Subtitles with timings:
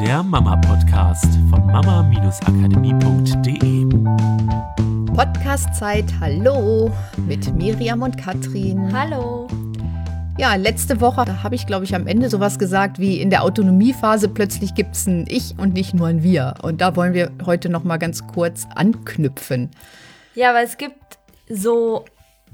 [0.00, 3.86] der Mama-Podcast von mama-akademie.de.
[5.14, 6.92] Podcast-Zeit, hallo,
[7.26, 8.92] mit Miriam und Katrin.
[8.92, 9.48] Hallo.
[10.36, 14.28] Ja, letzte Woche habe ich, glaube ich, am Ende sowas gesagt wie in der Autonomiephase
[14.28, 16.56] plötzlich gibt es ein Ich und nicht nur ein Wir.
[16.60, 19.70] Und da wollen wir heute noch mal ganz kurz anknüpfen.
[20.34, 21.16] Ja, weil es gibt
[21.48, 22.04] so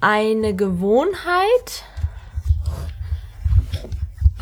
[0.00, 1.82] eine Gewohnheit.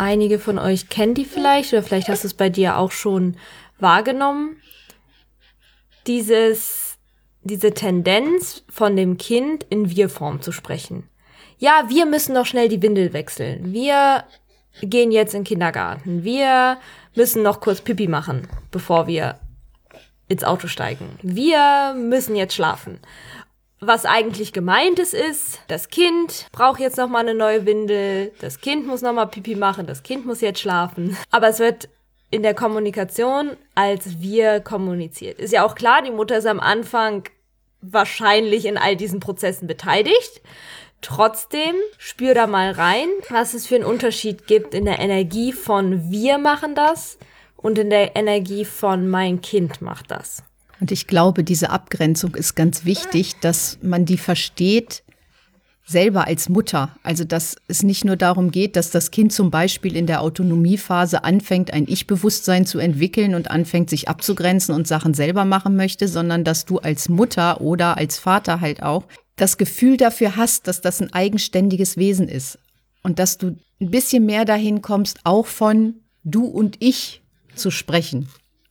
[0.01, 3.37] Einige von euch kennen die vielleicht oder vielleicht hast du es bei dir auch schon
[3.81, 4.57] wahrgenommen.
[6.07, 6.97] Dieses,
[7.43, 11.07] diese Tendenz von dem Kind in Wir-Form zu sprechen.
[11.59, 13.75] Ja, wir müssen noch schnell die Windel wechseln.
[13.75, 14.25] Wir
[14.81, 16.25] gehen jetzt in den Kindergarten.
[16.25, 16.79] Wir
[17.15, 19.39] müssen noch kurz Pipi machen, bevor wir
[20.29, 21.19] ins Auto steigen.
[21.21, 23.01] Wir müssen jetzt schlafen.
[23.83, 28.61] Was eigentlich gemeint ist, ist, das Kind braucht jetzt noch mal eine neue Windel, das
[28.61, 31.17] Kind muss noch mal Pipi machen, das Kind muss jetzt schlafen.
[31.31, 31.89] Aber es wird
[32.31, 35.39] in der Kommunikation als wir kommuniziert.
[35.39, 37.25] Ist ja auch klar, die Mutter ist am Anfang
[37.81, 40.43] wahrscheinlich in all diesen Prozessen beteiligt.
[41.01, 46.11] Trotzdem spür da mal rein, was es für einen Unterschied gibt in der Energie von
[46.11, 47.19] wir machen das
[47.57, 50.43] und in der Energie von mein Kind macht das.
[50.81, 55.03] Und ich glaube, diese Abgrenzung ist ganz wichtig, dass man die versteht,
[55.87, 56.97] selber als Mutter.
[57.03, 61.25] Also, dass es nicht nur darum geht, dass das Kind zum Beispiel in der Autonomiephase
[61.25, 66.45] anfängt, ein Ich-Bewusstsein zu entwickeln und anfängt, sich abzugrenzen und Sachen selber machen möchte, sondern
[66.45, 69.05] dass du als Mutter oder als Vater halt auch
[69.37, 72.59] das Gefühl dafür hast, dass das ein eigenständiges Wesen ist.
[73.03, 77.23] Und dass du ein bisschen mehr dahin kommst, auch von du und ich
[77.55, 78.29] zu sprechen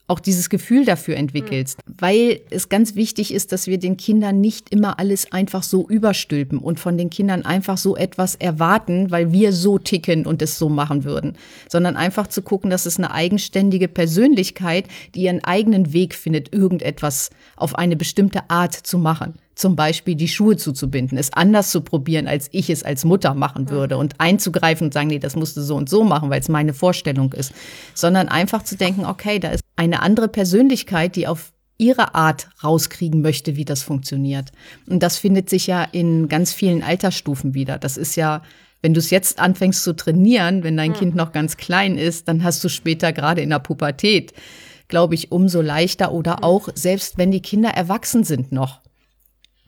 [0.09, 1.93] auch dieses Gefühl dafür entwickelst, mhm.
[1.99, 6.59] weil es ganz wichtig ist, dass wir den Kindern nicht immer alles einfach so überstülpen
[6.59, 10.69] und von den Kindern einfach so etwas erwarten, weil wir so ticken und es so
[10.69, 11.37] machen würden,
[11.69, 14.85] sondern einfach zu gucken, dass es eine eigenständige Persönlichkeit,
[15.15, 20.29] die ihren eigenen Weg findet, irgendetwas auf eine bestimmte Art zu machen zum Beispiel die
[20.29, 24.87] Schuhe zuzubinden, es anders zu probieren, als ich es als Mutter machen würde und einzugreifen
[24.87, 27.51] und sagen, nee, das musst du so und so machen, weil es meine Vorstellung ist,
[27.93, 33.21] sondern einfach zu denken, okay, da ist eine andere Persönlichkeit, die auf ihre Art rauskriegen
[33.21, 34.53] möchte, wie das funktioniert.
[34.87, 37.77] Und das findet sich ja in ganz vielen Altersstufen wieder.
[37.77, 38.41] Das ist ja
[38.81, 42.45] wenn du es jetzt anfängst zu trainieren, wenn dein Kind noch ganz klein ist, dann
[42.45, 44.31] hast du später gerade in der Pubertät,
[44.87, 48.79] glaube ich, umso leichter oder auch selbst wenn die Kinder erwachsen sind noch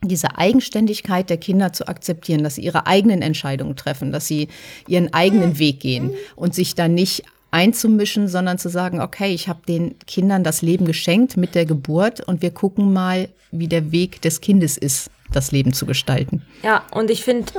[0.02, 4.48] diese Eigenständigkeit der Kinder zu akzeptieren, dass sie ihre eigenen Entscheidungen treffen, dass sie
[4.86, 9.60] ihren eigenen Weg gehen und sich dann nicht einzumischen, sondern zu sagen, okay, ich habe
[9.66, 14.22] den Kindern das Leben geschenkt mit der Geburt und wir gucken mal, wie der Weg
[14.22, 16.42] des Kindes ist, das Leben zu gestalten.
[16.62, 17.52] Ja, und ich finde,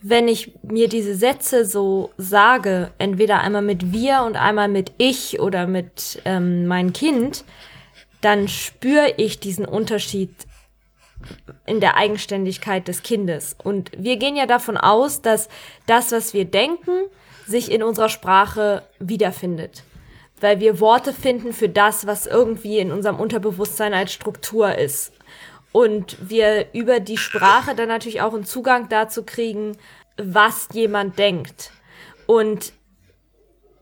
[0.00, 5.40] wenn ich mir diese Sätze so sage, entweder einmal mit wir und einmal mit ich
[5.40, 7.44] oder mit ähm, mein Kind,
[8.20, 10.30] dann spüre ich diesen Unterschied
[11.66, 13.56] in der Eigenständigkeit des Kindes.
[13.62, 15.48] Und wir gehen ja davon aus, dass
[15.86, 17.06] das, was wir denken,
[17.46, 19.82] sich in unserer Sprache wiederfindet.
[20.40, 25.12] Weil wir Worte finden für das, was irgendwie in unserem Unterbewusstsein als Struktur ist.
[25.72, 29.76] Und wir über die Sprache dann natürlich auch einen Zugang dazu kriegen,
[30.16, 31.72] was jemand denkt.
[32.26, 32.72] Und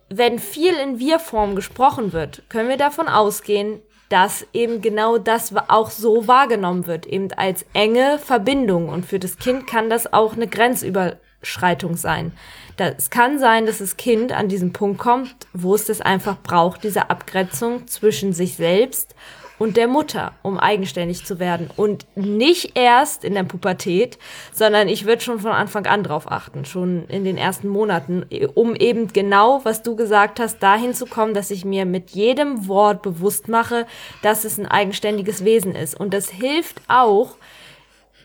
[0.09, 5.91] wenn viel in Wir-Form gesprochen wird, können wir davon ausgehen, dass eben genau das auch
[5.91, 8.89] so wahrgenommen wird, eben als enge Verbindung.
[8.89, 12.33] Und für das Kind kann das auch eine Grenzüberschreitung sein.
[12.79, 16.85] Es kann sein, dass das Kind an diesen Punkt kommt, wo es das einfach braucht,
[16.85, 19.15] diese Abgrenzung zwischen sich selbst
[19.59, 21.71] und der Mutter, um eigenständig zu werden.
[21.77, 24.19] Und nicht erst in der Pubertät,
[24.53, 28.75] sondern ich würde schon von Anfang an drauf achten, schon in den ersten Monaten, um
[28.75, 33.03] eben genau, was du gesagt hast, dahin zu kommen, dass ich mir mit jedem Wort
[33.03, 33.87] bewusst mache,
[34.23, 35.99] dass es ein eigenständiges Wesen ist.
[35.99, 37.37] Und das hilft auch,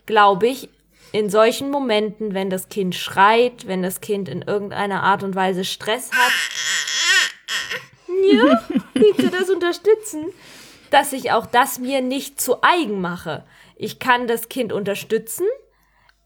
[0.05, 0.69] glaube ich,
[1.13, 5.65] in solchen Momenten, wenn das Kind schreit, wenn das Kind in irgendeiner Art und Weise
[5.65, 6.31] Stress hat.
[8.31, 8.61] Ja,
[8.93, 10.27] bitte das unterstützen?
[10.91, 13.43] Dass ich auch das mir nicht zu eigen mache.
[13.75, 15.47] Ich kann das Kind unterstützen,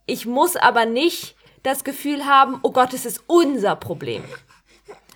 [0.06, 4.24] ich muss aber nicht das Gefühl haben, oh Gott, es ist unser Problem.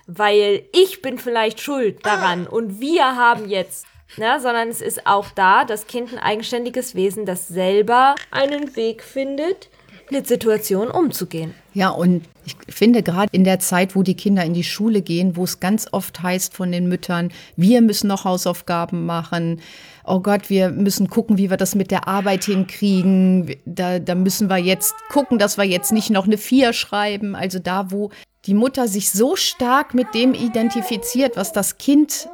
[0.06, 3.86] Weil ich bin vielleicht schuld daran und wir haben jetzt,
[4.16, 9.04] ne, sondern es ist auch da, das Kind ein eigenständiges Wesen, das selber einen Weg
[9.04, 9.68] findet,
[10.10, 11.54] mit Situationen umzugehen.
[11.72, 15.36] Ja, und ich finde gerade in der Zeit, wo die Kinder in die Schule gehen,
[15.36, 19.60] wo es ganz oft heißt von den Müttern, wir müssen noch Hausaufgaben machen.
[20.04, 23.54] Oh Gott, wir müssen gucken, wie wir das mit der Arbeit hinkriegen.
[23.64, 27.36] Da, da müssen wir jetzt gucken, dass wir jetzt nicht noch eine Vier schreiben.
[27.36, 28.10] Also da, wo
[28.46, 32.28] die Mutter sich so stark mit dem identifiziert, was das Kind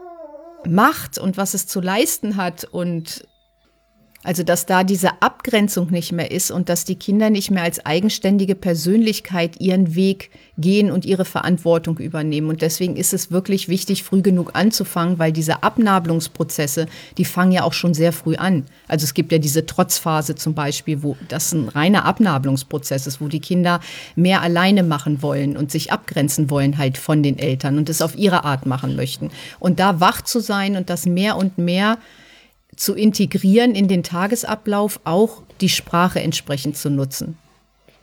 [0.66, 3.26] macht und was es zu leisten hat und
[4.26, 7.86] also, dass da diese Abgrenzung nicht mehr ist und dass die Kinder nicht mehr als
[7.86, 12.48] eigenständige Persönlichkeit ihren Weg gehen und ihre Verantwortung übernehmen.
[12.48, 16.86] Und deswegen ist es wirklich wichtig, früh genug anzufangen, weil diese Abnabelungsprozesse,
[17.18, 18.64] die fangen ja auch schon sehr früh an.
[18.88, 23.28] Also es gibt ja diese Trotzphase zum Beispiel, wo das ein reiner Abnabelungsprozess ist, wo
[23.28, 23.78] die Kinder
[24.16, 28.16] mehr alleine machen wollen und sich abgrenzen wollen halt von den Eltern und es auf
[28.16, 29.30] ihre Art machen möchten.
[29.60, 31.98] Und da wach zu sein und das mehr und mehr
[32.76, 37.38] zu integrieren in den Tagesablauf, auch die Sprache entsprechend zu nutzen.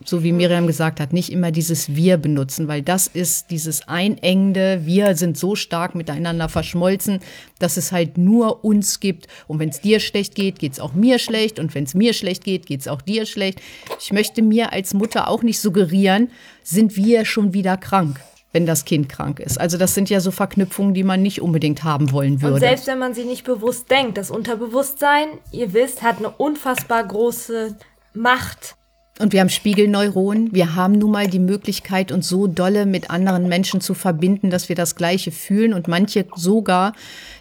[0.05, 4.81] So wie Miriam gesagt hat, nicht immer dieses Wir benutzen, weil das ist dieses Einengende.
[4.83, 7.19] Wir sind so stark miteinander verschmolzen,
[7.59, 9.27] dass es halt nur uns gibt.
[9.47, 11.57] Und wenn es dir schlecht geht, geht es auch mir schlecht.
[11.57, 13.61] Und wenn es mir schlecht geht, geht es auch dir schlecht.
[14.01, 16.31] Ich möchte mir als Mutter auch nicht suggerieren,
[16.63, 18.19] sind wir schon wieder krank
[18.53, 19.59] wenn das Kind krank ist.
[19.59, 22.53] Also das sind ja so Verknüpfungen, die man nicht unbedingt haben wollen würde.
[22.53, 27.03] Und selbst wenn man sie nicht bewusst denkt, das Unterbewusstsein, ihr wisst, hat eine unfassbar
[27.03, 27.75] große
[28.13, 28.75] Macht.
[29.19, 30.53] Und wir haben Spiegelneuronen.
[30.53, 34.69] Wir haben nun mal die Möglichkeit, uns so dolle mit anderen Menschen zu verbinden, dass
[34.69, 36.93] wir das Gleiche fühlen und manche sogar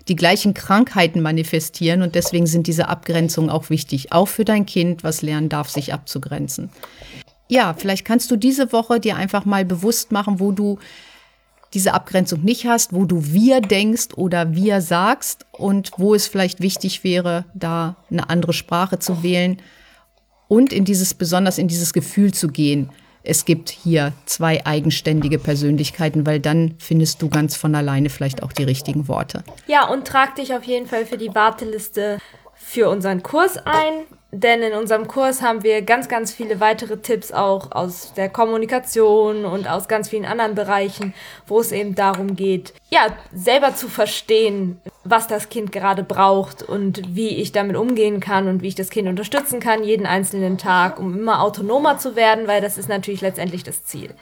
[0.09, 2.03] die gleichen Krankheiten manifestieren.
[2.03, 5.95] Und deswegen sind diese Abgrenzungen auch wichtig, auch für dein Kind, was lernen darf, sich
[5.95, 6.71] abzugrenzen
[7.53, 10.79] ja, vielleicht kannst du diese Woche dir einfach mal bewusst machen, wo du
[11.75, 16.61] diese Abgrenzung nicht hast, wo du wir denkst oder wir sagst und wo es vielleicht
[16.61, 19.61] wichtig wäre, da eine andere Sprache zu wählen
[20.49, 22.89] und in dieses, besonders in dieses Gefühl zu gehen.
[23.23, 28.53] Es gibt hier zwei eigenständige Persönlichkeiten, weil dann findest du ganz von alleine vielleicht auch
[28.53, 29.45] die richtigen Worte.
[29.67, 32.19] Ja, und trag dich auf jeden Fall für die Warteliste
[32.55, 34.07] für unseren Kurs ein.
[34.35, 39.45] Denn in unserem Kurs haben wir ganz, ganz viele weitere Tipps auch aus der Kommunikation
[39.45, 41.13] und aus ganz vielen anderen Bereichen,
[41.47, 47.15] wo es eben darum geht, ja, selber zu verstehen, was das Kind gerade braucht und
[47.15, 50.99] wie ich damit umgehen kann und wie ich das Kind unterstützen kann, jeden einzelnen Tag,
[50.99, 54.15] um immer autonomer zu werden, weil das ist natürlich letztendlich das Ziel.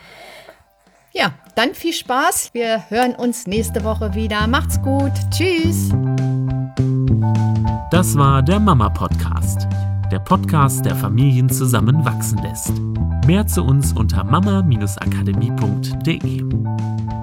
[1.13, 2.51] Ja, dann viel Spaß.
[2.53, 4.45] Wir hören uns nächste Woche wieder.
[4.49, 5.13] Macht's gut.
[5.31, 5.91] Tschüss.
[7.93, 9.69] Das war der Mama Podcast
[10.11, 12.73] der Podcast, der Familien zusammenwachsen lässt.
[13.27, 17.20] Mehr zu uns unter mama-akademie.de.